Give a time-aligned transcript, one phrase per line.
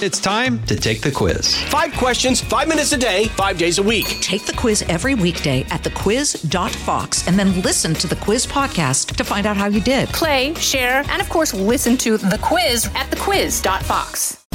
[0.00, 1.56] It's time to take the quiz.
[1.64, 4.06] Five questions, five minutes a day, five days a week.
[4.20, 9.24] Take the quiz every weekday at thequiz.fox and then listen to the quiz podcast to
[9.24, 10.08] find out how you did.
[10.10, 14.46] Play, share, and of course, listen to the quiz at thequiz.fox.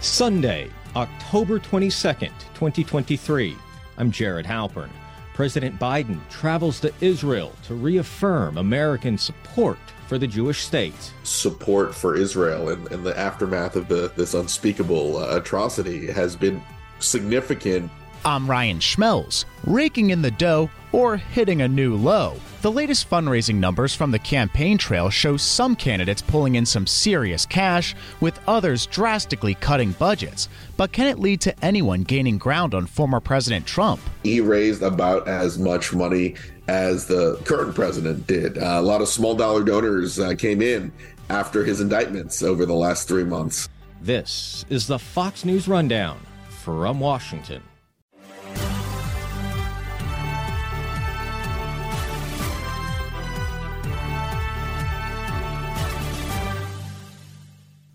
[0.00, 3.56] Sunday, October 22nd, 2023.
[3.96, 4.90] I'm Jared Halpern.
[5.34, 11.12] President Biden travels to Israel to reaffirm American support for the Jewish state.
[11.22, 16.62] Support for Israel in, in the aftermath of the, this unspeakable uh, atrocity has been
[16.98, 17.90] significant.
[18.24, 22.36] I'm Ryan Schmelz, raking in the dough or hitting a new low.
[22.62, 27.44] The latest fundraising numbers from the campaign trail show some candidates pulling in some serious
[27.44, 30.48] cash, with others drastically cutting budgets.
[30.76, 34.00] But can it lead to anyone gaining ground on former President Trump?
[34.22, 36.36] He raised about as much money
[36.68, 38.58] as the current president did.
[38.58, 40.92] Uh, a lot of small dollar donors uh, came in
[41.30, 43.68] after his indictments over the last three months.
[44.00, 47.62] This is the Fox News Rundown from Washington.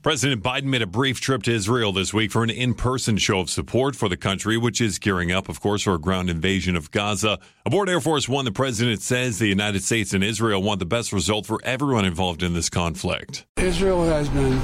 [0.02, 3.42] President Biden made a brief trip to Israel this week for an in person show
[3.42, 6.78] of support for the country, which is gearing up, of course, for a ground invasion
[6.78, 7.38] of Gaza.
[7.66, 11.12] Aboard Air Force One, the president says the United States and Israel want the best
[11.12, 13.46] result for everyone involved in this conflict.
[13.58, 14.58] Israel has been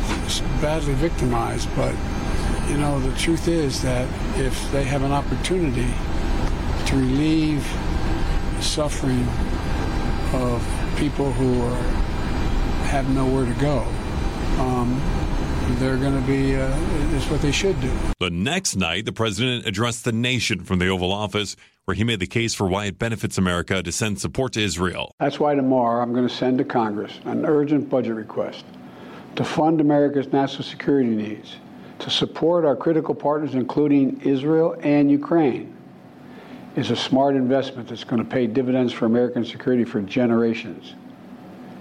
[0.61, 1.93] badly victimized, but,
[2.69, 4.07] you know, the truth is that
[4.39, 5.93] if they have an opportunity
[6.85, 7.61] to relieve
[8.55, 9.27] the suffering
[10.31, 11.83] of people who are,
[12.85, 13.85] have nowhere to go,
[14.59, 15.01] um,
[15.79, 17.91] they're going to be, uh, it's what they should do.
[18.19, 22.19] The next night, the president addressed the nation from the Oval Office, where he made
[22.19, 25.11] the case for why it benefits America to send support to Israel.
[25.19, 28.65] That's why tomorrow I'm going to send to Congress an urgent budget request
[29.35, 31.57] to fund America's national security needs,
[31.99, 35.71] to support our critical partners, including Israel and Ukraine.
[36.75, 40.93] Is a smart investment that's going to pay dividends for American security for generations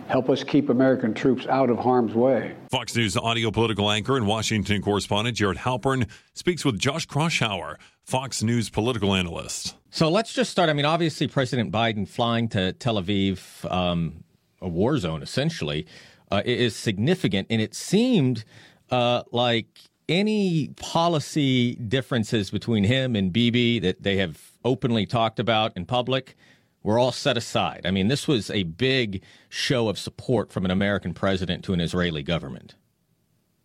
[0.09, 2.54] help us keep American troops out of harm's way.
[2.70, 8.42] Fox News audio political anchor and Washington correspondent Jared Halpern speaks with Josh Kraushaar, Fox
[8.42, 9.76] News political analyst.
[9.91, 10.69] So let's just start.
[10.69, 14.25] I mean, obviously, President Biden flying to Tel Aviv, um,
[14.60, 15.87] a war zone essentially,
[16.31, 17.47] uh, is significant.
[17.50, 18.44] And it seemed
[18.91, 19.69] uh, like
[20.09, 26.36] any policy differences between him and Bibi that they have openly talked about in public
[26.84, 27.81] were all set aside.
[27.84, 31.81] I mean, this was a big show of support from an American president to an
[31.81, 32.77] Israeli government.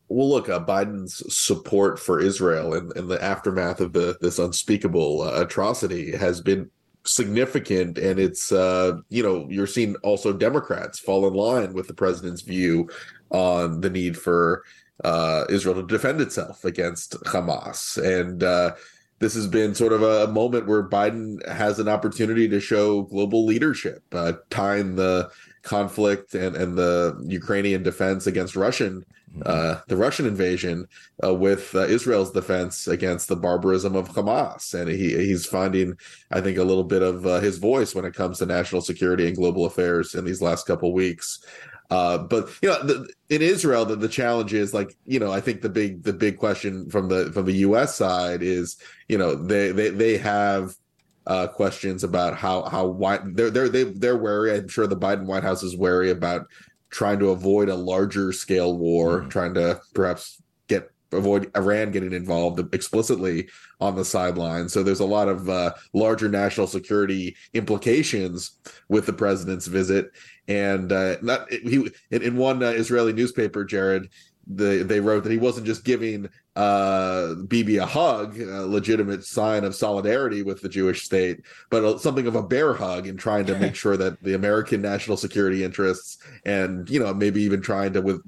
[0.07, 5.21] Well, look, uh, Biden's support for Israel in, in the aftermath of the, this unspeakable
[5.21, 6.71] uh, atrocity has been
[7.05, 11.93] significant and it's uh you know you're seeing also democrats fall in line with the
[11.93, 12.89] president's view
[13.31, 14.63] on the need for
[15.05, 18.71] uh israel to defend itself against hamas and uh
[19.19, 23.45] this has been sort of a moment where Biden has an opportunity to show global
[23.45, 25.29] leadership, uh, tying the
[25.61, 29.41] conflict and, and the Ukrainian defense against Russian, mm-hmm.
[29.45, 30.87] uh, the Russian invasion,
[31.23, 35.97] uh, with uh, Israel's defense against the barbarism of Hamas, and he he's finding,
[36.31, 39.27] I think, a little bit of uh, his voice when it comes to national security
[39.27, 41.43] and global affairs in these last couple weeks.
[41.89, 45.41] Uh, but you know, the, in Israel, the, the challenge is like you know, I
[45.41, 47.95] think the big the big question from the from the U.S.
[47.95, 48.77] side is
[49.07, 50.75] you know they they they have
[51.25, 54.55] uh, questions about how how why they're they're they, they're wary.
[54.55, 56.47] I'm sure the Biden White House is wary about
[56.89, 59.29] trying to avoid a larger scale war, mm-hmm.
[59.29, 64.69] trying to perhaps get avoid Iran getting involved explicitly on the sideline.
[64.69, 68.51] So there's a lot of uh, larger national security implications
[68.89, 70.11] with the president's visit.
[70.49, 74.09] And uh, not he in, in one uh, Israeli newspaper, Jared,
[74.47, 79.63] the, they wrote that he wasn't just giving uh, Bibi a hug, a legitimate sign
[79.63, 83.45] of solidarity with the Jewish state, but a, something of a bear hug in trying
[83.45, 87.93] to make sure that the American national security interests and you know maybe even trying
[87.93, 88.21] to with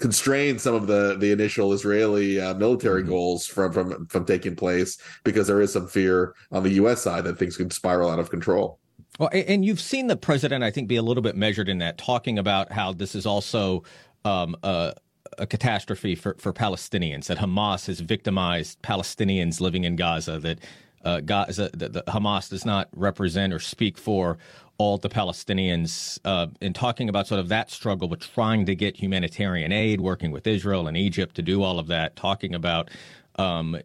[0.00, 3.10] constrain some of the the initial Israeli uh, military mm-hmm.
[3.10, 7.00] goals from from from taking place because there is some fear on the U.S.
[7.00, 8.80] side that things could spiral out of control.
[9.20, 11.98] Well, and you've seen the president, I think, be a little bit measured in that,
[11.98, 13.84] talking about how this is also
[14.24, 14.94] um, a,
[15.36, 20.58] a, catastrophe for, for Palestinians, that Hamas has victimized Palestinians living in Gaza, that
[21.04, 24.38] uh, Gaza, that the Hamas does not represent or speak for
[24.78, 28.96] all the Palestinians, uh, in talking about sort of that struggle with trying to get
[28.96, 32.88] humanitarian aid, working with Israel and Egypt to do all of that, talking about
[33.36, 33.78] um,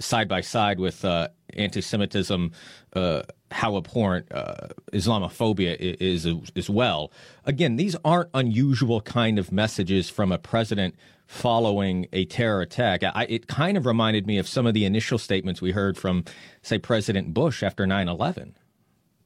[0.00, 2.52] side by side with uh, anti-Semitism,
[2.94, 6.26] uh, how abhorrent uh, Islamophobia is,
[6.56, 7.12] as well.
[7.44, 10.94] Again, these aren't unusual kind of messages from a president
[11.26, 13.02] following a terror attack.
[13.02, 16.24] I, it kind of reminded me of some of the initial statements we heard from,
[16.62, 18.56] say, President Bush after 9 11.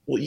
[0.07, 0.23] Well,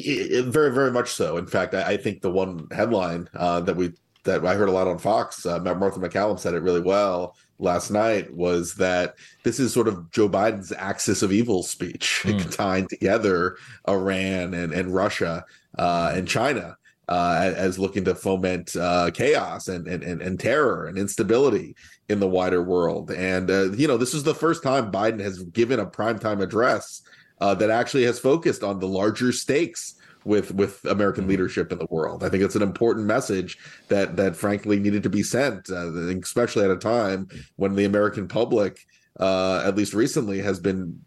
[0.45, 1.37] very, very much so.
[1.37, 3.93] In fact, I, think the one headline uh, that we
[4.23, 7.89] that I heard a lot on Fox, uh, Martha MacCallum said it really well last
[7.89, 12.55] night was that this is sort of Joe Biden's axis of evil speech, mm.
[12.55, 13.57] tying together
[13.87, 15.45] Iran and, and Russia
[15.77, 16.77] uh, and China
[17.07, 21.75] uh, as looking to foment uh, chaos and, and, and terror and instability
[22.09, 23.11] in the wider world.
[23.11, 27.01] And, uh, you know, this is the first time Biden has given a primetime address
[27.41, 29.95] uh, that actually has focused on the larger stakes
[30.25, 31.31] with with American mm-hmm.
[31.31, 32.23] leadership in the world.
[32.23, 36.65] I think it's an important message that that frankly needed to be sent, uh, especially
[36.65, 38.79] at a time when the American public,
[39.19, 40.99] uh, at least recently, has been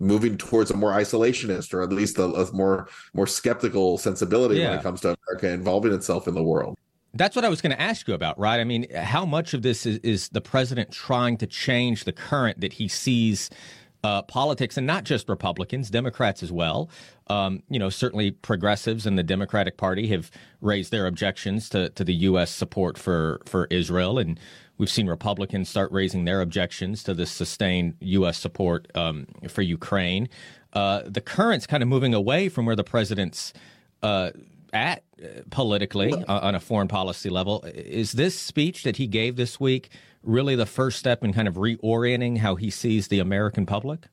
[0.00, 4.70] moving towards a more isolationist or at least a, a more more skeptical sensibility yeah.
[4.70, 6.76] when it comes to America involving itself in the world.
[7.16, 8.58] That's what I was going to ask you about, right?
[8.58, 12.60] I mean, how much of this is, is the president trying to change the current
[12.60, 13.50] that he sees
[14.04, 16.90] uh, politics, and not just Republicans, Democrats as well.
[17.28, 20.30] Um, you know, certainly progressives in the Democratic Party have
[20.60, 22.50] raised their objections to, to the U.S.
[22.50, 24.38] support for, for Israel, and
[24.76, 28.36] we've seen Republicans start raising their objections to the sustained U.S.
[28.38, 30.28] support um, for Ukraine.
[30.74, 33.54] Uh, the current's kind of moving away from where the president's
[34.02, 34.32] uh,
[34.74, 37.64] at uh, politically uh, on a foreign policy level.
[37.74, 39.90] Is this speech that he gave this week
[40.22, 44.08] really the first step in kind of reorienting how he sees the American public?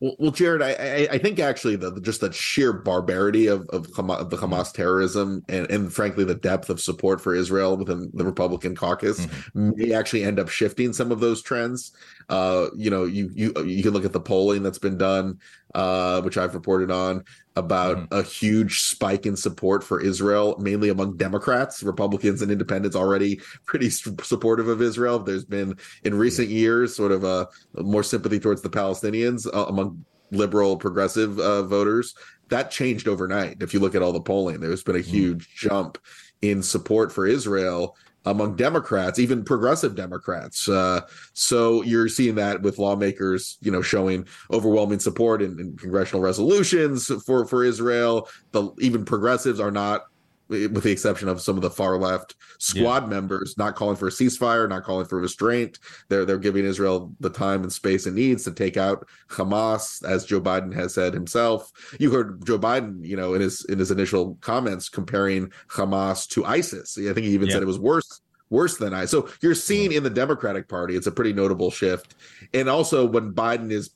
[0.00, 4.18] Well, well Jared, I, I think actually the, just the sheer barbarity of, of, Hamas,
[4.18, 8.24] of the Hamas terrorism and, and frankly the depth of support for Israel within the
[8.24, 9.70] Republican caucus mm-hmm.
[9.74, 11.92] may actually end up shifting some of those trends.
[12.28, 15.38] Uh, you know, you you you can look at the polling that's been done,
[15.74, 17.24] uh, which I've reported on
[17.56, 18.18] about mm-hmm.
[18.18, 23.90] a huge spike in support for Israel, mainly among Democrats, Republicans, and Independents already pretty
[23.90, 25.18] supportive of Israel.
[25.18, 29.66] There's been in recent years sort of a, a more sympathy towards the Palestinians uh,
[29.66, 32.14] among liberal progressive uh, voters.
[32.48, 33.62] That changed overnight.
[33.62, 35.10] If you look at all the polling, there's been a mm-hmm.
[35.10, 35.68] huge mm-hmm.
[35.68, 35.98] jump
[36.42, 40.68] in support for Israel among Democrats, even progressive Democrats.
[40.68, 41.00] Uh,
[41.32, 47.06] so you're seeing that with lawmakers, you know, showing overwhelming support in, in congressional resolutions
[47.24, 48.28] for for Israel.
[48.50, 50.02] The even progressives are not
[50.48, 53.08] with the exception of some of the far left squad yeah.
[53.08, 55.78] members, not calling for a ceasefire, not calling for restraint.
[56.08, 60.24] They're they're giving Israel the time and space it needs to take out Hamas, as
[60.24, 61.70] Joe Biden has said himself.
[61.98, 66.44] You heard Joe Biden, you know, in his in his initial comments comparing Hamas to
[66.44, 66.98] ISIS.
[66.98, 67.54] I think he even yeah.
[67.54, 68.20] said it was worse
[68.50, 69.06] worse than I.
[69.06, 72.14] So you're seeing in the Democratic Party, it's a pretty notable shift.
[72.54, 73.90] And also when Biden is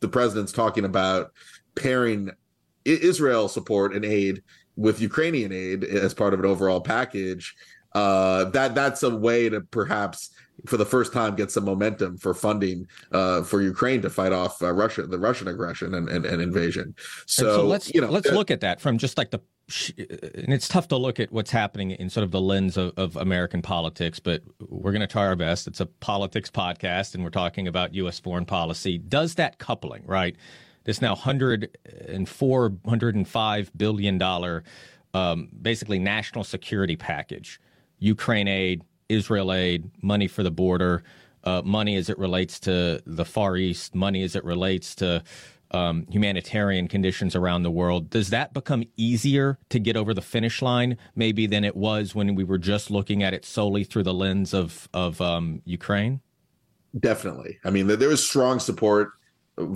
[0.00, 1.32] the president's talking about
[1.74, 2.30] pairing
[2.84, 4.42] Israel support and aid
[4.76, 7.54] with Ukrainian aid as part of an overall package,
[7.94, 10.30] uh, that that's a way to perhaps
[10.66, 14.62] for the first time get some momentum for funding uh, for Ukraine to fight off
[14.62, 16.94] uh, Russia, the Russian aggression and, and, and invasion.
[17.26, 19.40] So, so, let's you know, let's uh, look at that from just like the
[19.88, 23.16] and it's tough to look at what's happening in sort of the lens of, of
[23.16, 25.66] American politics, but we're going to try our best.
[25.66, 28.18] It's a politics podcast, and we're talking about U.S.
[28.18, 28.98] foreign policy.
[28.98, 30.36] Does that coupling right?
[30.84, 31.76] This now hundred
[32.08, 34.64] and four hundred and five billion dollar,
[35.14, 37.60] um, basically national security package
[38.02, 41.04] Ukraine aid, Israel aid, money for the border,
[41.44, 45.22] uh, money as it relates to the Far East, money as it relates to
[45.70, 48.10] um, humanitarian conditions around the world.
[48.10, 52.34] Does that become easier to get over the finish line, maybe, than it was when
[52.34, 56.20] we were just looking at it solely through the lens of of um, Ukraine?
[56.98, 57.58] Definitely.
[57.64, 59.12] I mean, there was strong support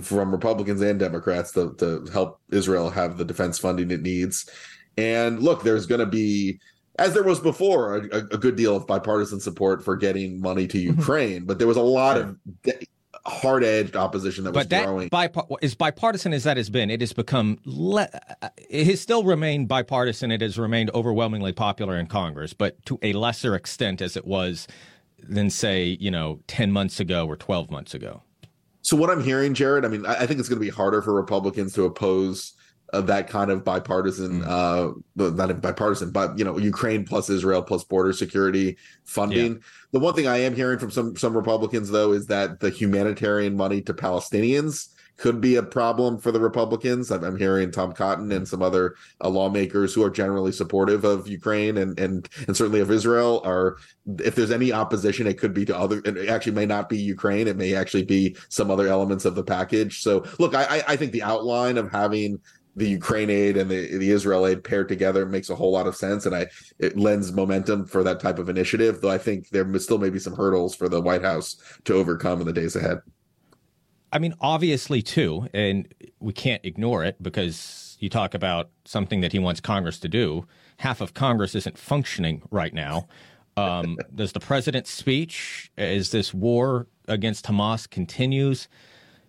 [0.01, 4.49] from Republicans and Democrats to, to help Israel have the defense funding it needs.
[4.97, 6.59] And look, there's going to be
[6.99, 10.77] as there was before, a, a, good deal of bipartisan support for getting money to
[10.77, 10.99] mm-hmm.
[10.99, 12.87] Ukraine, but there was a lot of de-
[13.27, 15.09] hard edged opposition that was but that growing.
[15.09, 18.09] Bipa- as bipartisan as that has been, it has become le-
[18.69, 20.31] it has still remained bipartisan.
[20.31, 24.67] It has remained overwhelmingly popular in Congress, but to a lesser extent as it was
[25.19, 28.23] than say you know ten months ago or twelve months ago.
[28.87, 31.01] So what I'm hearing, Jared, I mean, I, I think it's going to be harder
[31.01, 32.53] for Republicans to oppose
[32.93, 34.47] of that kind of bipartisan mm.
[34.47, 34.93] uh
[35.33, 39.59] not bipartisan but you know ukraine plus israel plus border security funding yeah.
[39.91, 43.57] the one thing i am hearing from some some republicans though is that the humanitarian
[43.57, 47.11] money to palestinians could be a problem for the Republicans.
[47.11, 51.77] I'm, hearing Tom Cotton and some other uh, lawmakers who are generally supportive of Ukraine
[51.77, 53.77] and and and certainly of Israel are.
[54.19, 56.01] If there's any opposition, it could be to other.
[56.05, 57.47] It actually may not be Ukraine.
[57.47, 60.01] It may actually be some other elements of the package.
[60.01, 62.39] So look, I I think the outline of having
[62.77, 65.95] the Ukraine aid and the, the Israel aid paired together makes a whole lot of
[65.95, 66.47] sense, and I
[66.77, 69.01] it lends momentum for that type of initiative.
[69.01, 72.39] Though I think there still may be some hurdles for the White House to overcome
[72.39, 72.99] in the days ahead.
[74.11, 79.31] I mean, obviously, too, and we can't ignore it because you talk about something that
[79.31, 80.45] he wants Congress to do.
[80.77, 83.07] Half of Congress isn't functioning right now.
[83.57, 88.67] Um, does the president's speech, as this war against Hamas continues,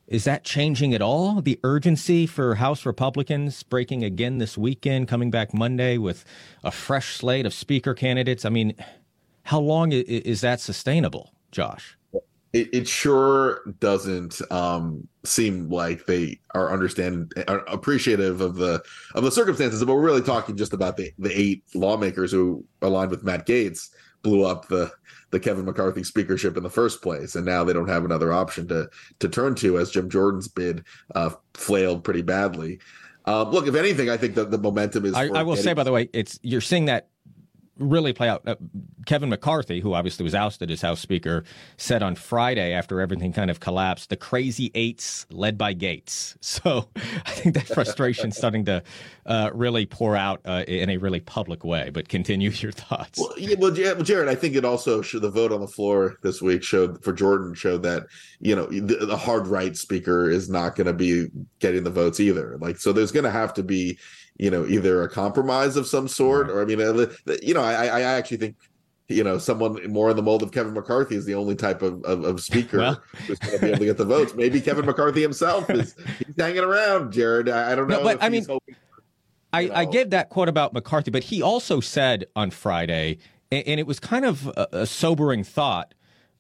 [0.07, 1.43] is that changing at all?
[1.43, 6.25] The urgency for House Republicans breaking again this weekend, coming back Monday with
[6.65, 8.47] a fresh slate of speaker candidates.
[8.47, 8.75] I mean,
[9.43, 11.98] how long is that sustainable, Josh?
[12.53, 18.83] It, it sure doesn't um, seem like they are understand are appreciative of the
[19.15, 19.85] of the circumstances.
[19.85, 23.91] But we're really talking just about the the eight lawmakers who aligned with Matt Gaetz
[24.23, 24.91] blew up the
[25.31, 28.67] the Kevin McCarthy speakership in the first place, and now they don't have another option
[28.69, 28.89] to
[29.19, 32.81] to turn to as Jim Jordan's bid uh, flailed pretty badly.
[33.27, 35.13] Um, look, if anything, I think the, the momentum is.
[35.13, 37.09] I, I will getting- say, by the way, it's you're seeing that
[37.79, 38.47] really play out.
[38.47, 38.57] Uh,
[39.07, 41.45] Kevin McCarthy, who obviously was ousted as House Speaker,
[41.77, 46.37] said on Friday after everything kind of collapsed, the crazy eights led by Gaetz.
[46.59, 46.89] So
[47.25, 48.83] I think that frustration starting to
[49.27, 51.91] uh, really pour out uh, in a really public way.
[51.91, 53.19] But continue your thoughts.
[53.19, 56.63] Well, yeah, well, Jared, I think it also the vote on the floor this week
[56.63, 58.05] showed for Jordan showed that
[58.41, 61.29] you know the, the hard right speaker is not going to be
[61.61, 62.59] getting the votes either.
[62.61, 63.99] Like so, there's going to have to be
[64.39, 67.07] you know either a compromise of some sort or I mean uh,
[67.43, 68.57] you know I I actually think
[69.09, 72.03] you know someone more in the mold of Kevin McCarthy is the only type of
[72.05, 73.03] of, of speaker well.
[73.27, 74.35] who's going to be able to get the votes.
[74.35, 77.49] Maybe Kevin McCarthy himself is he's hanging around, Jared.
[77.49, 77.99] I, I don't know.
[77.99, 78.45] No, but I mean.
[78.45, 78.77] Hoping,
[79.51, 79.75] I, know.
[79.75, 83.17] I gave that quote about McCarthy, but he also said on Friday,
[83.51, 85.95] and, and it was kind of a, a sobering thought,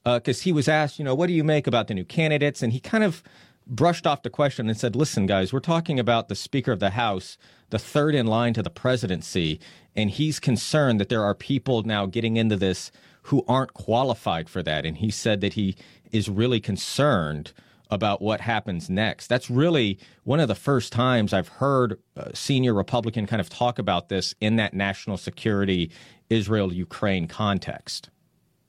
[0.04, 2.62] because uh, he was asked, you know, what do you make about the new candidates?
[2.62, 3.22] And he kind of
[3.68, 6.90] brushed off the question and said, listen, guys, we're talking about the Speaker of the
[6.90, 7.36] House
[7.70, 9.60] the third in line to the presidency.
[9.94, 12.90] And he's concerned that there are people now getting into this
[13.22, 14.86] who aren't qualified for that.
[14.86, 15.76] And he said that he
[16.12, 17.52] is really concerned
[17.90, 19.28] about what happens next.
[19.28, 23.78] That's really one of the first times I've heard a senior Republican kind of talk
[23.78, 25.90] about this in that national security
[26.28, 28.10] Israel Ukraine context.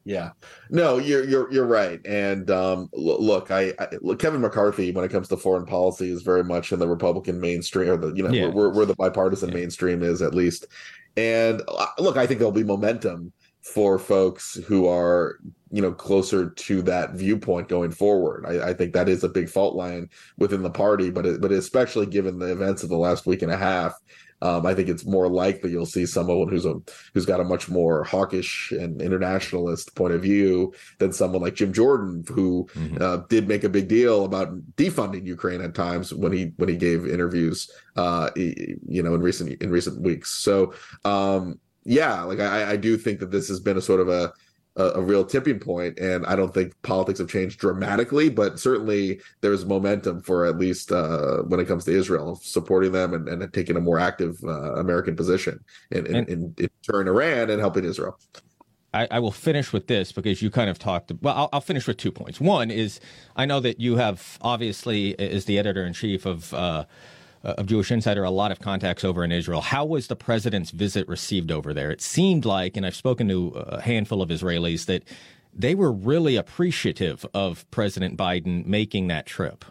[0.09, 0.31] Yeah,
[0.71, 2.03] no, you're you're you're right.
[2.03, 6.23] And um, look, I, I look, Kevin McCarthy, when it comes to foreign policy, is
[6.23, 8.47] very much in the Republican mainstream, or the you know yeah.
[8.47, 9.57] where, where the bipartisan yeah.
[9.57, 10.65] mainstream is at least.
[11.15, 15.37] And uh, look, I think there'll be momentum for folks who are
[15.69, 18.45] you know closer to that viewpoint going forward.
[18.47, 21.51] I, I, think that is a big fault line within the party, but it, but
[21.51, 23.93] especially given the events of the last week and a half,
[24.41, 26.75] um, I think it's more likely you'll see someone who's a
[27.13, 31.73] who's got a much more hawkish and internationalist point of view than someone like Jim
[31.73, 33.01] Jordan, who mm-hmm.
[33.01, 36.77] uh, did make a big deal about defunding Ukraine at times when he when he
[36.77, 40.29] gave interviews, uh, you know, in recent in recent weeks.
[40.29, 44.09] So um, yeah, like I, I do think that this has been a sort of
[44.09, 44.31] a
[44.79, 49.19] a, a, real tipping point, and I don't think politics have changed dramatically, but certainly
[49.41, 53.53] there's momentum for at least uh, when it comes to Israel, supporting them and, and
[53.53, 55.59] taking a more active uh, American position
[55.91, 58.17] in, in, in, in turn Iran and helping Israel.
[58.93, 61.11] I, I, will finish with this because you kind of talked.
[61.21, 62.41] Well, I'll, I'll, finish with two points.
[62.41, 62.99] One is
[63.35, 66.85] I know that you have obviously, as the editor in chief of uh,
[67.41, 69.61] Uh, of Jewish Insider a lot of contacts over in Israel.
[69.61, 71.89] How was the president's visit received over there?
[71.89, 75.03] It seemed like, and I've spoken to a handful of Israelis, that
[75.53, 79.63] they were really appreciative of President Biden making that trip.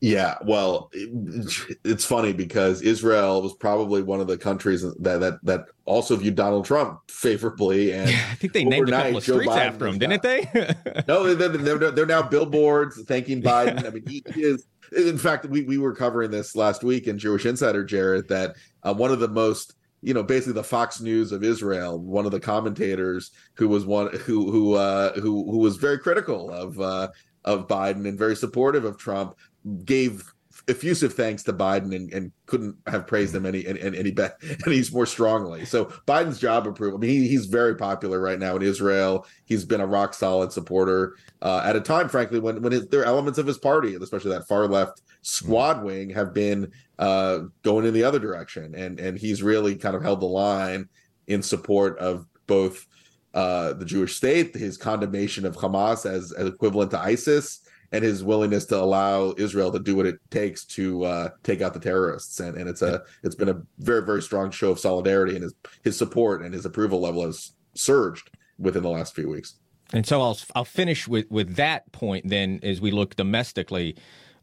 [0.00, 5.66] Yeah, well, it's funny because Israel was probably one of the countries that that that
[5.84, 9.56] also viewed Donald Trump favorably, and I think they named a couple of streets Biden
[9.58, 10.48] after him, didn't they?
[11.08, 13.86] no, they're, they're, they're, now billboards thanking Biden.
[13.86, 14.66] I mean, he is
[14.96, 18.92] in fact, we, we were covering this last week in Jewish Insider, Jared, that uh,
[18.94, 22.40] one of the most you know basically the Fox News of Israel, one of the
[22.40, 27.08] commentators who was one who who uh, who who was very critical of uh,
[27.44, 29.36] of Biden and very supportive of Trump,
[29.84, 30.22] gave
[30.68, 34.28] effusive thanks to Biden and, and couldn't have praised him any and any any, be-
[34.66, 35.64] any more strongly.
[35.64, 36.98] So Biden's job approval.
[36.98, 39.26] I mean, he, he's very popular right now in Israel.
[39.44, 43.00] He's been a rock solid supporter uh, at a time, frankly, when when his, there
[43.00, 45.86] are elements of his party, especially that far left squad mm-hmm.
[45.86, 50.02] wing, have been uh, going in the other direction, and and he's really kind of
[50.02, 50.88] held the line
[51.26, 52.86] in support of both
[53.34, 57.60] uh, the Jewish state, his condemnation of Hamas as, as equivalent to ISIS,
[57.92, 61.74] and his willingness to allow Israel to do what it takes to uh, take out
[61.74, 62.40] the terrorists.
[62.40, 65.54] And, and it's a it's been a very very strong show of solidarity, and his
[65.82, 69.56] his support and his approval level has surged within the last few weeks.
[69.92, 73.96] And so I'll I'll finish with with that point then as we look domestically.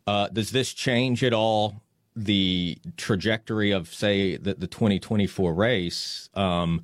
[0.06, 1.82] Uh, does this change at all
[2.16, 6.82] the trajectory of say the, the 2024 race um,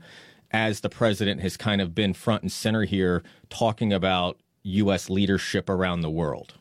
[0.51, 5.09] as the president has kind of been front and center here talking about U.S.
[5.09, 6.53] leadership around the world?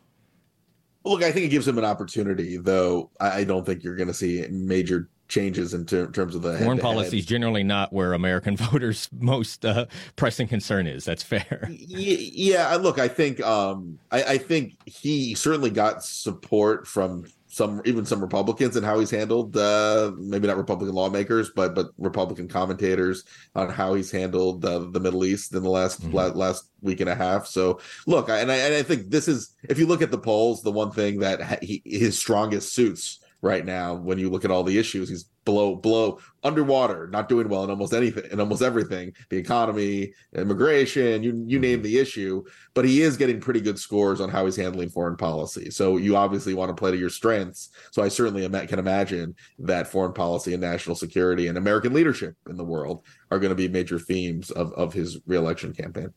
[1.04, 4.14] Look, I think it gives him an opportunity, though I don't think you're going to
[4.14, 8.56] see major changes in ter- terms of the foreign policy is generally not where American
[8.70, 11.04] voters' most uh, pressing concern is.
[11.04, 11.68] That's fair.
[11.70, 18.06] Yeah, look, I think um, I, I, think he certainly got support from some even
[18.06, 23.24] some Republicans and how he's handled uh, maybe not Republican lawmakers, but but Republican commentators
[23.54, 26.14] on how he's handled uh, the Middle East in the last mm-hmm.
[26.14, 27.46] la- last week and a half.
[27.46, 30.62] So look, and I and I think this is if you look at the polls,
[30.62, 34.62] the one thing that he, his strongest suits right now when you look at all
[34.62, 39.12] the issues he's below below underwater not doing well in almost anything in almost everything
[39.28, 42.42] the economy immigration you you name the issue
[42.74, 46.16] but he is getting pretty good scores on how he's handling foreign policy so you
[46.16, 50.52] obviously want to play to your strengths so i certainly can imagine that foreign policy
[50.52, 54.50] and national security and american leadership in the world are going to be major themes
[54.52, 56.12] of of his reelection campaign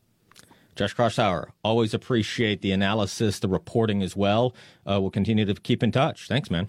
[0.76, 4.54] Josh Kraushaar, always appreciate the analysis, the reporting as well.
[4.86, 6.28] Uh, we'll continue to keep in touch.
[6.28, 6.68] Thanks, man.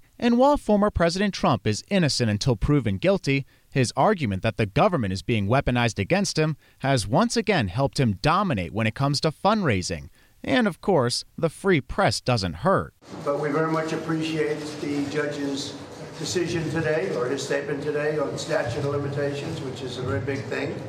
[0.23, 5.13] And while former President Trump is innocent until proven guilty, his argument that the government
[5.13, 9.31] is being weaponized against him has once again helped him dominate when it comes to
[9.31, 10.09] fundraising.
[10.43, 12.93] And of course, the free press doesn't hurt.
[13.25, 15.75] But we very much appreciate the judge's
[16.19, 20.43] decision today, or his statement today, on statute of limitations, which is a very big
[20.43, 20.79] thing.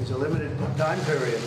[0.00, 1.40] It's a limited time period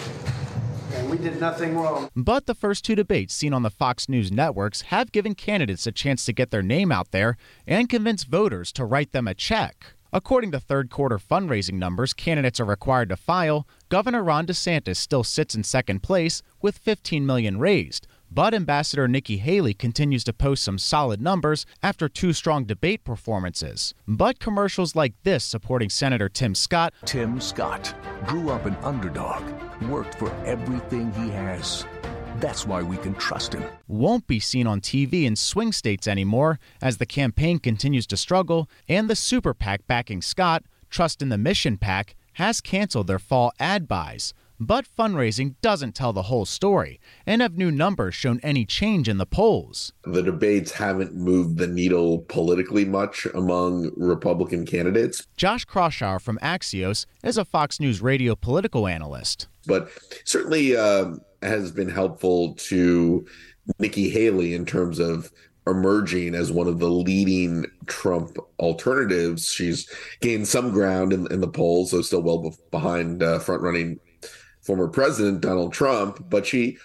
[0.93, 2.09] and we did nothing wrong.
[2.15, 5.91] But the first two debates seen on the Fox News networks have given candidates a
[5.91, 9.93] chance to get their name out there and convince voters to write them a check.
[10.11, 15.23] According to third quarter fundraising numbers candidates are required to file, Governor Ron DeSantis still
[15.23, 20.63] sits in second place with 15 million raised, but Ambassador Nikki Haley continues to post
[20.63, 23.93] some solid numbers after two strong debate performances.
[24.07, 26.93] But commercials like this supporting Senator Tim Scott.
[27.05, 27.93] Tim Scott
[28.27, 29.43] grew up an underdog,
[29.83, 31.85] worked for everything he has.
[32.37, 33.63] That's why we can trust him.
[33.87, 38.69] Won't be seen on TV in swing states anymore as the campaign continues to struggle,
[38.87, 43.51] and the super PAC backing Scott, Trust in the Mission PAC, has canceled their fall
[43.59, 44.33] ad buys.
[44.61, 49.17] But fundraising doesn't tell the whole story, and have new numbers shown any change in
[49.17, 49.93] the polls?
[50.03, 55.25] The debates haven't moved the needle politically much among Republican candidates.
[55.37, 59.47] Josh Kraushaar from Axios is a Fox News radio political analyst.
[59.65, 59.89] But
[60.25, 63.25] certainly uh, has been helpful to
[63.79, 65.31] Nikki Haley in terms of
[65.67, 69.49] emerging as one of the leading Trump alternatives.
[69.49, 73.99] She's gained some ground in, in the polls, though still well behind uh, front running
[74.69, 76.77] former president Donald Trump, but she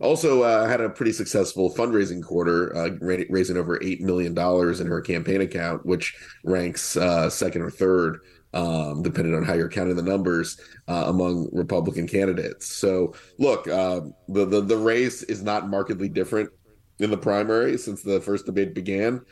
[0.00, 5.00] also uh, had a pretty successful fundraising quarter, uh, raising over $8 million in her
[5.00, 8.18] campaign account, which ranks uh, second or third,
[8.54, 12.66] um, depending on how you're counting the numbers, uh, among Republican candidates.
[12.66, 16.50] So, look, um, the, the, the race is not markedly different
[16.98, 19.24] in the primary since the first debate began.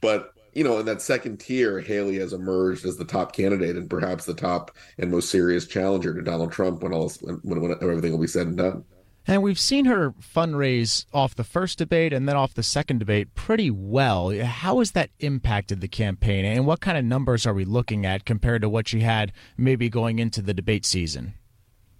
[0.00, 3.90] But you know, in that second tier, Haley has emerged as the top candidate and
[3.90, 8.12] perhaps the top and most serious challenger to Donald Trump when all when, when everything
[8.12, 8.84] will be said and done.
[9.26, 13.34] And we've seen her fundraise off the first debate and then off the second debate
[13.34, 14.30] pretty well.
[14.44, 18.26] How has that impacted the campaign, and what kind of numbers are we looking at
[18.26, 21.34] compared to what she had maybe going into the debate season?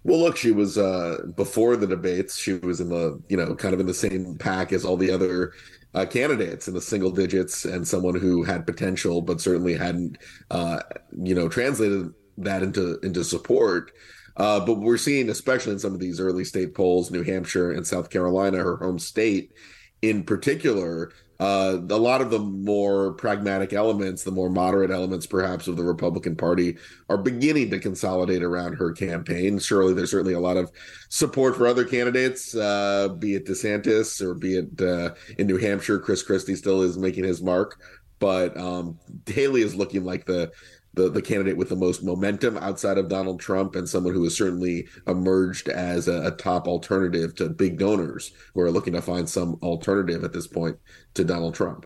[0.03, 2.37] Well, look, she was uh, before the debates.
[2.37, 5.09] She was in the you know kind of in the same pack as all the
[5.09, 5.53] other
[5.95, 10.17] uh, candidates in the single digits and someone who had potential but certainly hadn't
[10.51, 10.79] uh,
[11.23, 13.91] you know translated that into into support.
[14.37, 17.87] Uh, but we're seeing especially in some of these early state polls new hampshire and
[17.87, 19.53] south carolina her home state
[20.01, 25.67] in particular uh, a lot of the more pragmatic elements, the more moderate elements, perhaps,
[25.67, 26.77] of the Republican Party
[27.09, 29.59] are beginning to consolidate around her campaign.
[29.59, 30.71] Surely, there's certainly a lot of
[31.09, 35.99] support for other candidates, uh, be it DeSantis or be it uh, in New Hampshire.
[35.99, 37.81] Chris Christie still is making his mark,
[38.19, 40.51] but um, Haley is looking like the
[40.95, 44.35] the, the candidate with the most momentum outside of Donald Trump and someone who has
[44.35, 49.29] certainly emerged as a, a, top alternative to big donors who are looking to find
[49.29, 50.77] some alternative at this point
[51.13, 51.85] to Donald Trump.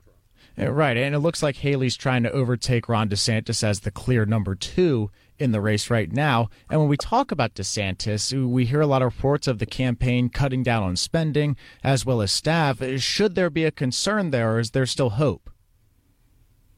[0.58, 0.98] Uh, right.
[0.98, 5.10] And it looks like Haley's trying to overtake Ron DeSantis as the clear number two
[5.38, 6.50] in the race right now.
[6.70, 10.30] And when we talk about DeSantis, we hear a lot of reports of the campaign
[10.30, 12.82] cutting down on spending as well as staff.
[12.82, 15.50] Uh, should there be a concern there, or is there still hope?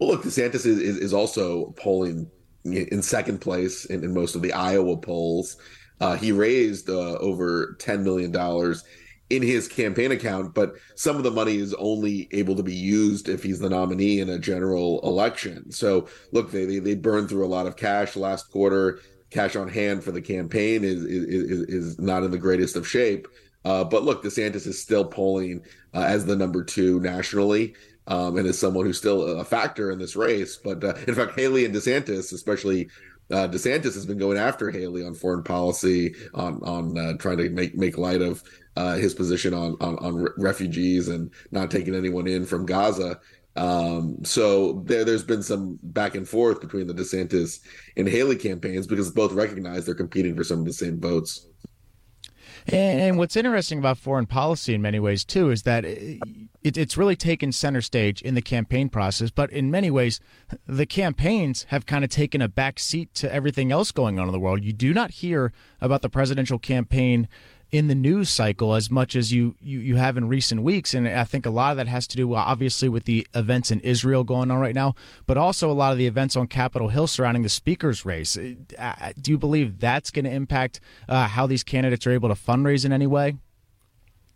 [0.01, 2.27] Well, look, DeSantis is, is, is also polling
[2.65, 5.57] in second place in, in most of the Iowa polls.
[5.99, 8.35] Uh, he raised uh, over $10 million
[9.29, 13.29] in his campaign account, but some of the money is only able to be used
[13.29, 15.71] if he's the nominee in a general election.
[15.71, 19.01] So, look, they, they, they burned through a lot of cash last quarter.
[19.29, 23.27] Cash on hand for the campaign is, is, is not in the greatest of shape.
[23.63, 25.61] Uh, but look, DeSantis is still polling
[25.93, 27.75] uh, as the number two nationally
[28.07, 30.57] um, and is someone who's still a factor in this race.
[30.57, 32.89] But uh, in fact, Haley and DeSantis, especially
[33.31, 37.49] uh, DeSantis, has been going after Haley on foreign policy, on on uh, trying to
[37.49, 38.43] make make light of
[38.75, 43.19] uh, his position on, on, on refugees and not taking anyone in from Gaza.
[43.55, 47.59] Um, so there, there's been some back and forth between the DeSantis
[47.97, 51.47] and Haley campaigns because both recognize they're competing for some of the same votes.
[52.67, 56.19] And what's interesting about foreign policy in many ways, too, is that it,
[56.63, 59.31] it's really taken center stage in the campaign process.
[59.31, 60.19] But in many ways,
[60.67, 64.31] the campaigns have kind of taken a back seat to everything else going on in
[64.31, 64.63] the world.
[64.63, 67.27] You do not hear about the presidential campaign
[67.71, 70.93] in the news cycle as much as you, you, you have in recent weeks.
[70.93, 73.79] And I think a lot of that has to do, obviously, with the events in
[73.79, 74.93] Israel going on right now,
[75.25, 78.37] but also a lot of the events on Capitol Hill surrounding the speaker's race.
[78.37, 82.29] Uh, uh, do you believe that's going to impact uh, how these candidates are able
[82.29, 83.37] to fundraise in any way?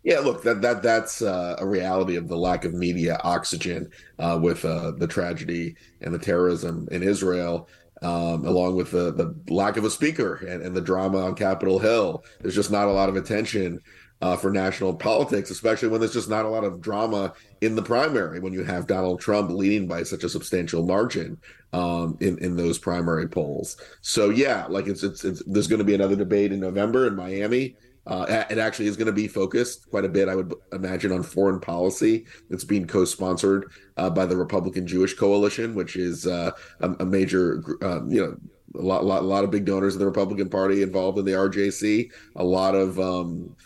[0.02, 4.38] Yeah, look, that that that's uh, a reality of the lack of media oxygen uh,
[4.40, 7.68] with uh, the tragedy and the terrorism in Israel
[8.02, 11.78] um, along with the, the lack of a speaker and, and, the drama on Capitol
[11.78, 12.24] Hill.
[12.40, 13.80] There's just not a lot of attention
[14.20, 17.82] uh, for national politics, especially when there's just not a lot of drama in the
[17.82, 21.38] primary when you have Donald Trump leading by such a substantial margin
[21.72, 23.76] um, in in those primary polls.
[24.00, 27.14] So yeah, like it's it's, it's there's going to be another debate in November in
[27.14, 27.76] Miami.
[28.06, 31.22] Uh, it actually is going to be focused quite a bit, I would imagine, on
[31.22, 32.26] foreign policy.
[32.50, 37.62] It's being co-sponsored uh, by the Republican Jewish Coalition, which is uh, a, a, major,
[37.82, 38.36] um, you know,
[38.78, 42.10] a lot, lot, lot of big donors in the Republican Party involved in the RJC.
[42.36, 43.56] A lot of um,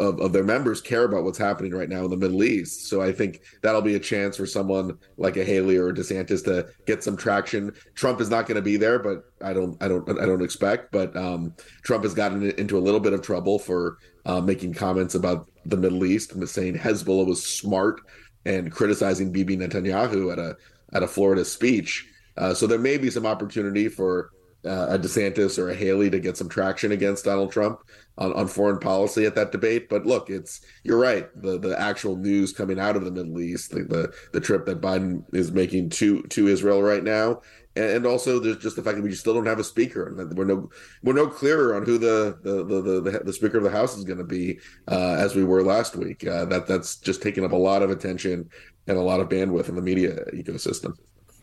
[0.00, 2.88] of, of their members care about what's happening right now in the Middle East.
[2.88, 6.44] So I think that'll be a chance for someone like a Haley or a DeSantis
[6.44, 7.72] to get some traction.
[7.94, 10.92] Trump is not going to be there, but I don't, I don't, I don't expect.
[10.92, 15.14] But um, Trump has gotten into a little bit of trouble for uh, making comments
[15.14, 18.00] about the Middle East and saying Hezbollah was smart
[18.44, 20.56] and criticizing Bibi Netanyahu at a
[20.92, 22.08] at a Florida speech.
[22.36, 24.30] Uh, so there may be some opportunity for
[24.66, 27.80] uh, a DeSantis or a Haley to get some traction against Donald Trump
[28.18, 29.88] on, on foreign policy at that debate.
[29.88, 31.28] But look, it's you're right.
[31.40, 34.80] The the actual news coming out of the Middle East, the the, the trip that
[34.80, 37.40] Biden is making to to Israel right now,
[37.76, 40.18] and, and also there's just the fact that we still don't have a speaker, and
[40.18, 40.68] that we're no
[41.02, 44.04] we're no clearer on who the the the the, the Speaker of the House is
[44.04, 46.26] going to be uh, as we were last week.
[46.26, 48.48] Uh, that that's just taking up a lot of attention
[48.86, 50.92] and a lot of bandwidth in the media ecosystem.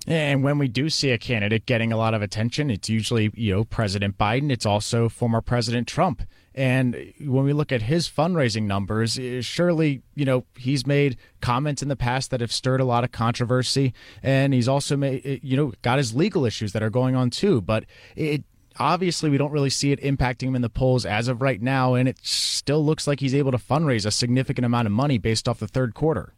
[0.05, 3.53] And when we do see a candidate getting a lot of attention, it's usually, you
[3.53, 4.51] know, President Biden.
[4.51, 6.23] It's also former President Trump.
[6.53, 11.81] And when we look at his fundraising numbers, eh, surely, you know, he's made comments
[11.81, 13.93] in the past that have stirred a lot of controversy.
[14.21, 17.29] And he's also made, eh, you know, got his legal issues that are going on
[17.29, 17.61] too.
[17.61, 17.85] But
[18.15, 18.43] it,
[18.77, 21.93] obviously we don't really see it impacting him in the polls as of right now
[21.93, 25.47] and it still looks like he's able to fundraise a significant amount of money based
[25.47, 26.33] off the third quarter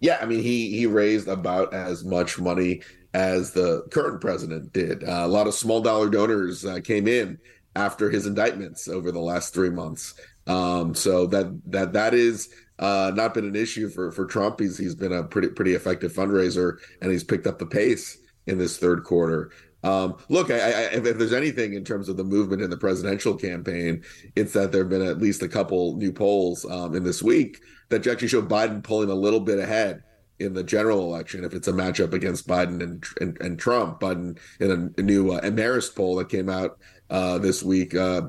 [0.00, 2.82] yeah, I mean, he he raised about as much money
[3.14, 5.02] as the current president did.
[5.02, 7.38] Uh, a lot of small dollar donors uh, came in
[7.74, 10.14] after his indictments over the last three months.
[10.46, 14.60] Um, so that that that is uh, not been an issue for for Trump.
[14.60, 18.58] He's he's been a pretty pretty effective fundraiser, and he's picked up the pace in
[18.58, 19.50] this third quarter.
[19.88, 22.76] Um, look, I, I, if, if, there's anything in terms of the movement in the
[22.76, 24.02] presidential campaign,
[24.36, 27.60] it's that there have been at least a couple new polls um, in this week
[27.88, 30.02] that actually show Biden pulling a little bit ahead
[30.40, 33.98] in the general election if it's a matchup against Biden and and, and Trump.
[34.00, 38.22] Biden in a, a new uh, poll that came out uh, this week uh,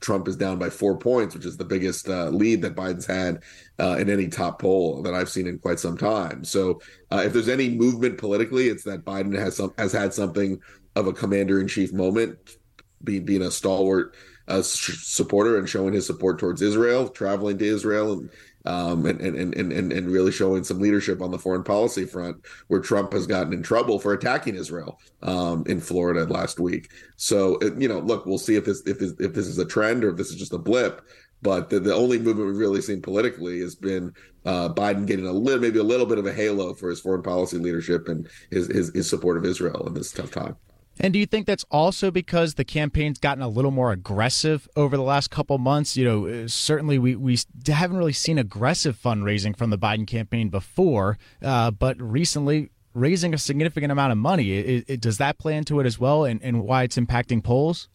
[0.00, 3.42] Trump is down by four points, which is the biggest uh, lead that Biden's had
[3.78, 6.44] uh, in any top poll that I've seen in quite some time.
[6.44, 10.60] So, uh, if there's any movement politically, it's that Biden has some has had something
[10.96, 12.56] of a commander in chief moment,
[13.04, 14.16] being being a stalwart
[14.48, 18.30] uh, supporter and showing his support towards Israel, traveling to Israel and
[18.66, 22.44] um, and, and, and, and, and really showing some leadership on the foreign policy front,
[22.66, 26.90] where Trump has gotten in trouble for attacking Israel um, in Florida last week.
[27.14, 30.02] So, you know, look, we'll see if this if this, if this is a trend
[30.02, 31.02] or if this is just a blip.
[31.42, 34.12] But the, the only movement we've really seen politically has been
[34.46, 37.22] uh, Biden getting a little, maybe a little bit of a halo for his foreign
[37.22, 40.56] policy leadership and his, his, his support of Israel in this tough time.
[40.98, 44.96] And do you think that's also because the campaign's gotten a little more aggressive over
[44.96, 45.96] the last couple months?
[45.96, 50.48] You know, uh, certainly we, we haven't really seen aggressive fundraising from the Biden campaign
[50.48, 54.52] before, uh, but recently raising a significant amount of money.
[54.52, 57.88] It, it, does that play into it as well and, and why it's impacting polls?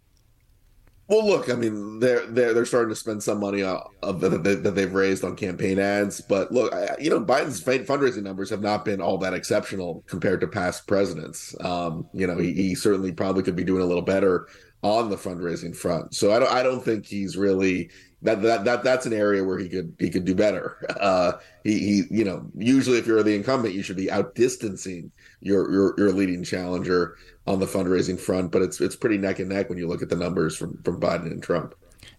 [1.11, 4.93] Well, look, I mean, they're they're they're starting to spend some money that, that they've
[4.93, 9.01] raised on campaign ads, but look, I, you know, Biden's fundraising numbers have not been
[9.01, 11.53] all that exceptional compared to past presidents.
[11.59, 14.47] Um, you know, he, he certainly probably could be doing a little better
[14.83, 16.15] on the fundraising front.
[16.15, 17.89] So I don't I don't think he's really
[18.21, 20.77] that that that that's an area where he could he could do better.
[20.97, 25.71] Uh, he he you know usually if you're the incumbent you should be outdistancing your
[25.71, 29.69] your your leading challenger on the fundraising front, but it's it's pretty neck and neck
[29.69, 31.75] when you look at the numbers from from Biden and Trump.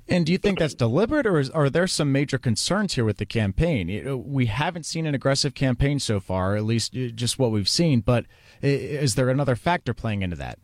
[0.08, 3.18] And do you think that's deliberate, or is, are there some major concerns here with
[3.18, 4.24] the campaign?
[4.26, 8.00] We haven't seen an aggressive campaign so far, at least uh, just what we've seen.
[8.00, 8.26] But
[8.62, 10.58] is there another factor playing into that?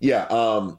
[0.00, 0.24] Yeah.
[0.24, 0.78] Um,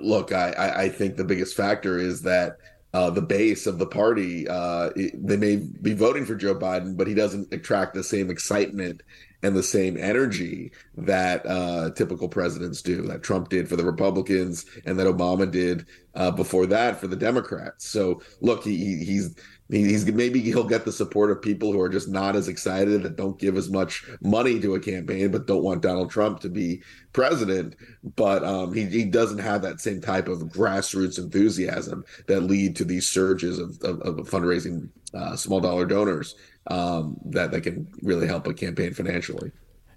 [0.00, 2.56] look, I, I think the biggest factor is that
[2.92, 7.06] uh, the base of the party, uh, they may be voting for Joe Biden, but
[7.06, 9.02] he doesn't attract the same excitement
[9.46, 14.66] and the same energy that uh, typical presidents do, that Trump did for the Republicans
[14.84, 17.88] and that Obama did uh, before that for the Democrats.
[17.88, 19.36] So, look, he, he's
[19.68, 23.16] he's maybe he'll get the support of people who are just not as excited that
[23.16, 26.82] don't give as much money to a campaign but don't want Donald Trump to be
[27.12, 27.74] president
[28.14, 32.84] but um, he, he doesn't have that same type of grassroots enthusiasm that lead to
[32.84, 36.36] these surges of, of, of fundraising uh, small dollar donors
[36.68, 39.52] um, that that can really help a campaign financially.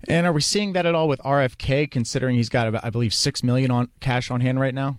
[0.08, 3.13] And are we seeing that at all with RFK, considering he's got about, I believe,
[3.13, 4.97] six million on cash on hand right now?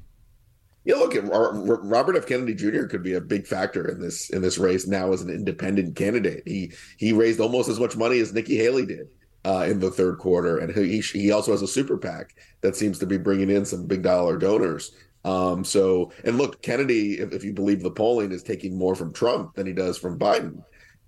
[0.85, 2.27] Yeah, look, Robert F.
[2.27, 2.85] Kennedy Jr.
[2.85, 6.43] could be a big factor in this in this race now as an independent candidate.
[6.47, 9.09] He he raised almost as much money as Nikki Haley did
[9.45, 12.99] uh, in the third quarter, and he he also has a super PAC that seems
[12.99, 14.93] to be bringing in some big dollar donors.
[15.23, 19.13] Um, so, and look, Kennedy, if, if you believe the polling, is taking more from
[19.13, 20.63] Trump than he does from Biden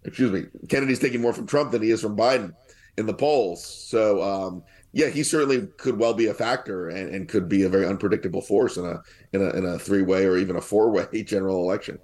[0.05, 2.55] excuse me, Kennedy's taking more from Trump than he is from Biden
[2.97, 3.65] in the polls.
[3.65, 4.62] So, um,
[4.93, 8.43] yeah, he certainly could well be a factor and, and could be a very unpredictable
[8.43, 11.62] force in a in a, in a three way or even a four way general
[11.62, 11.99] election.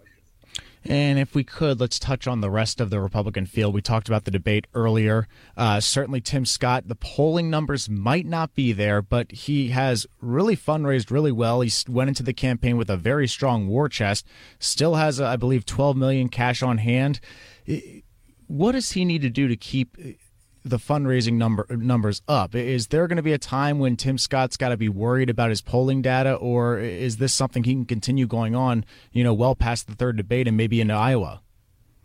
[0.85, 3.75] And if we could, let's touch on the rest of the Republican field.
[3.75, 5.27] We talked about the debate earlier.
[5.57, 10.57] Uh, certainly, Tim Scott, the polling numbers might not be there, but he has really
[10.57, 11.61] fundraised really well.
[11.61, 14.27] He went into the campaign with a very strong war chest,
[14.59, 17.21] still has, I believe, 12 million cash on hand.
[18.47, 19.97] What does he need to do to keep
[20.65, 22.55] the fundraising number numbers up?
[22.55, 25.51] Is there going to be a time when Tim Scott's got to be worried about
[25.51, 29.55] his polling data, or is this something he can continue going on, you know, well
[29.55, 31.43] past the third debate and maybe into Iowa?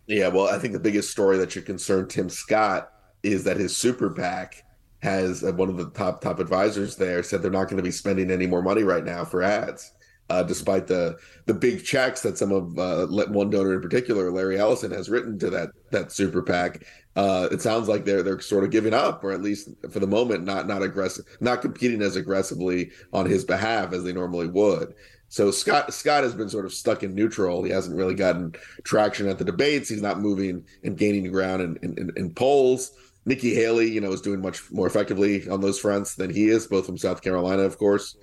[0.06, 3.74] Yeah, well, I think the biggest story that should concern Tim Scott is that his
[3.76, 4.62] super PAC
[4.98, 7.90] has uh, one of the top top advisors there said they're not going to be
[7.90, 9.92] spending any more money right now for ads
[10.30, 14.58] uh, despite the the big checks that some of uh, one donor in particular, Larry
[14.58, 16.84] Ellison, has written to that that super PAC.
[17.16, 20.06] Uh, it sounds like they're they're sort of giving up, or at least for the
[20.06, 24.94] moment, not not aggressive, not competing as aggressively on his behalf as they normally would.
[25.28, 27.62] So Scott Scott has been sort of stuck in neutral.
[27.62, 29.88] He hasn't really gotten traction at the debates.
[29.88, 32.92] He's not moving and gaining ground in, in, in polls.
[33.26, 36.66] Nikki Haley, you know, is doing much more effectively on those fronts than he is,
[36.66, 38.16] both from South Carolina, of course.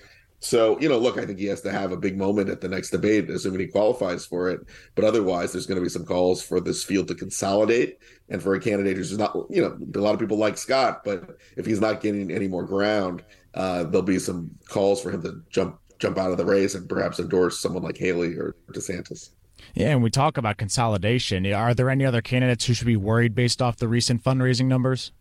[0.44, 2.68] So, you know, look, I think he has to have a big moment at the
[2.68, 4.62] next debate, assuming he qualifies for it.
[4.96, 8.56] But otherwise, there's going to be some calls for this field to consolidate and for
[8.56, 11.80] a candidate who's not, you know, a lot of people like Scott, but if he's
[11.80, 13.24] not getting any more ground,
[13.54, 16.90] uh, there'll be some calls for him to jump jump out of the race and
[16.90, 19.30] perhaps endorse someone like Haley or DeSantis.
[19.76, 21.46] Yeah, and we talk about consolidation.
[21.54, 25.12] Are there any other candidates who should be worried based off the recent fundraising numbers?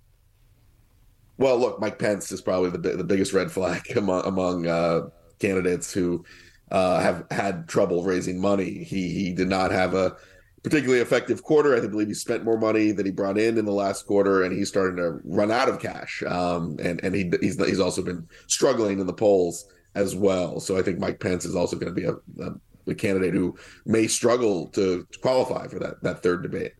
[1.40, 5.90] Well, look, Mike Pence is probably the the biggest red flag among among uh, candidates
[5.90, 6.22] who
[6.70, 8.84] uh, have had trouble raising money.
[8.84, 10.16] He he did not have a
[10.62, 11.74] particularly effective quarter.
[11.74, 14.54] I believe he spent more money than he brought in in the last quarter, and
[14.54, 16.22] he's starting to run out of cash.
[16.26, 20.60] Um, and and he he's he's also been struggling in the polls as well.
[20.60, 22.12] So I think Mike Pence is also going to be a,
[22.46, 22.52] a
[22.84, 26.74] the candidate who may struggle to qualify for that that third debate.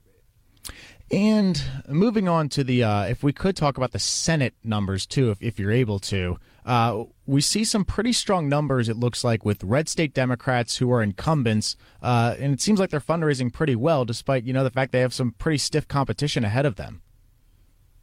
[1.11, 5.31] And moving on to the, uh, if we could talk about the Senate numbers too,
[5.31, 9.45] if, if you're able to, uh, we see some pretty strong numbers, it looks like,
[9.45, 11.77] with red state Democrats who are incumbents.
[12.01, 15.01] Uh, and it seems like they're fundraising pretty well, despite, you know, the fact they
[15.01, 17.03] have some pretty stiff competition ahead of them.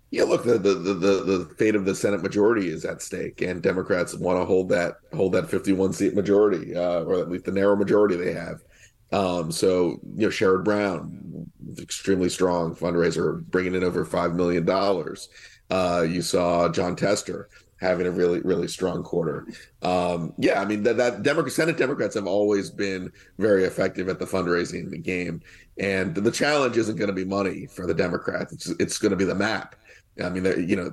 [0.09, 3.61] Yeah, look, the, the the the fate of the Senate majority is at stake, and
[3.61, 7.51] Democrats want to hold that hold that 51 seat majority, uh, or at least the
[7.51, 8.63] narrow majority they have.
[9.11, 15.29] Um, so you know, Sherrod Brown, extremely strong fundraiser, bringing in over five million dollars.
[15.69, 19.47] Uh, you saw Jon Tester having a really really strong quarter.
[19.81, 24.19] Um, yeah, I mean that that Democrat Senate Democrats have always been very effective at
[24.19, 25.41] the fundraising game,
[25.77, 28.53] and the challenge isn't going to be money for the Democrats.
[28.53, 29.75] It's it's going to be the map
[30.23, 30.89] I mean, you know,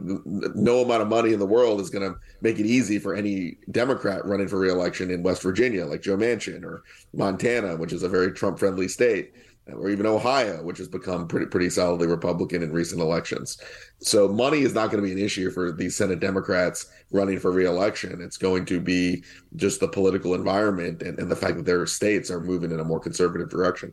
[0.55, 3.59] no amount of money in the world is going to make it easy for any
[3.71, 8.09] Democrat running for reelection in West Virginia, like Joe Manchin, or Montana, which is a
[8.09, 9.33] very Trump-friendly state,
[9.73, 13.59] or even Ohio, which has become pretty pretty solidly Republican in recent elections.
[13.99, 17.51] So money is not going to be an issue for these Senate Democrats running for
[17.51, 18.21] reelection.
[18.21, 19.25] It's going to be
[19.57, 22.85] just the political environment and, and the fact that their states are moving in a
[22.85, 23.93] more conservative direction.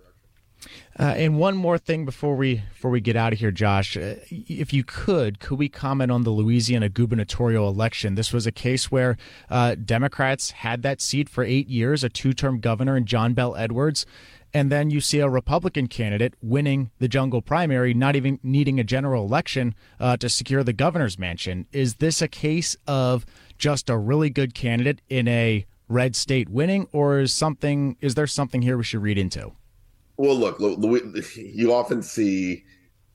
[1.00, 4.16] Uh, and one more thing before we before we get out of here, Josh, uh,
[4.30, 8.16] if you could, could we comment on the Louisiana gubernatorial election?
[8.16, 9.18] This was a case where
[9.50, 14.06] uh, Democrats had that seat for eight years, a two-term governor in John Bel Edwards,
[14.54, 18.84] and then you see a Republican candidate winning the jungle primary, not even needing a
[18.84, 21.66] general election uh, to secure the governor's mansion.
[21.72, 23.26] Is this a case of
[23.58, 27.98] just a really good candidate in a red state winning, or is something?
[28.02, 29.54] Is there something here we should read into?
[30.22, 32.64] Well, look, Louis, you often see.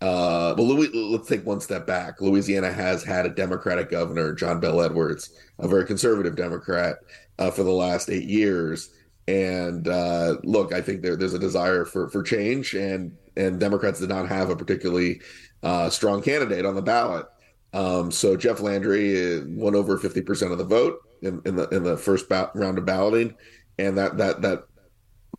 [0.01, 2.21] Uh, well, Louis, let's take one step back.
[2.21, 6.97] Louisiana has had a Democratic governor, John Bel Edwards, a very conservative Democrat,
[7.39, 8.91] uh, for the last eight years.
[9.29, 14.01] And uh, look, I think there, there's a desire for for change, and and Democrats
[14.01, 15.21] did not have a particularly
[15.63, 17.27] uh, strong candidate on the ballot.
[17.73, 21.69] Um, so Jeff Landry uh, won over 50 percent of the vote in, in the
[21.69, 23.37] in the first ba- round of balloting,
[23.79, 24.65] and that that that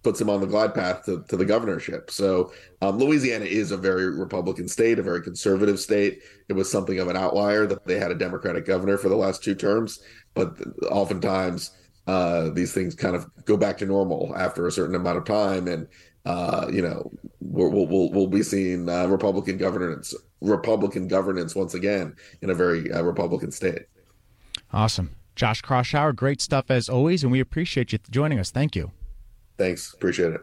[0.04, 2.12] puts him on the glide path to, to the governorship.
[2.12, 6.22] So um, Louisiana is a very Republican state, a very conservative state.
[6.50, 9.44] It was something of an outlier that they had a Democratic governor for the last
[9.44, 10.00] two terms,
[10.34, 10.58] but
[10.90, 11.72] oftentimes
[12.08, 15.68] uh, these things kind of go back to normal after a certain amount of time,
[15.68, 15.88] and
[16.26, 22.16] uh, you know we'll, we'll we'll be seeing uh, Republican governance Republican governance once again
[22.42, 23.88] in a very uh, Republican state.
[24.72, 25.16] Awesome.
[25.36, 28.52] Josh Kraushaar, great stuff as always, and we appreciate you joining us.
[28.52, 28.92] Thank you.
[29.58, 29.94] Thanks.
[29.94, 30.42] Appreciate it.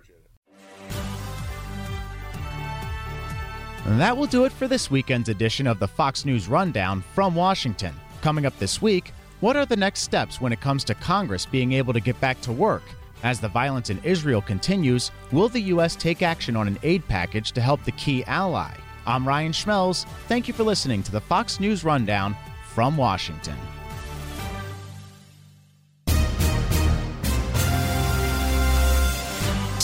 [3.87, 7.35] And that will do it for this weekend's edition of the Fox News Rundown from
[7.35, 7.95] Washington.
[8.23, 11.73] Coming up this week, what are the next steps when it comes to Congress being
[11.73, 12.83] able to get back to work?
[13.23, 15.97] As the violence in Israel continues, will the U.S.
[15.97, 18.73] take action on an aid package to help the key ally?
[19.07, 20.07] I'm Ryan Schmelz.
[20.29, 22.35] Thank you for listening to the Fox News Rundown
[22.73, 23.57] from Washington.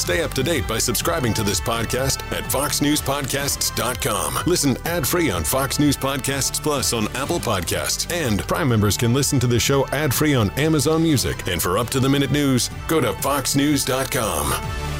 [0.01, 4.39] Stay up to date by subscribing to this podcast at foxnewspodcasts.com.
[4.47, 8.11] Listen ad-free on Fox News Podcasts Plus on Apple Podcasts.
[8.11, 11.47] And Prime members can listen to the show ad-free on Amazon Music.
[11.47, 15.00] And for up-to-the-minute news, go to foxnews.com.